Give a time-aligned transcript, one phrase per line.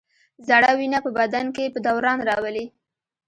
[0.47, 2.65] زړه وینه په بدن کې په دوران راولي.